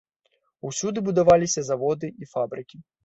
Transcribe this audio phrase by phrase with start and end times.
[0.69, 2.77] Усюды будаваліся заводы і фабрыкі.